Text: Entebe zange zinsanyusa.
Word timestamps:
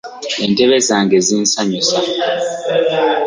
Entebe 0.43 0.77
zange 0.87 1.17
zinsanyusa. 1.27 1.97